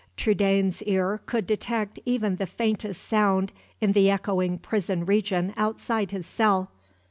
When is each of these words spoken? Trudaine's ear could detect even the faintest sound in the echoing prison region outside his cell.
Trudaine's 0.17 0.81
ear 0.81 1.21
could 1.27 1.45
detect 1.45 1.99
even 2.05 2.37
the 2.37 2.47
faintest 2.47 3.03
sound 3.03 3.51
in 3.81 3.91
the 3.91 4.09
echoing 4.09 4.57
prison 4.57 5.05
region 5.05 5.53
outside 5.55 6.09
his 6.09 6.25
cell. 6.25 6.71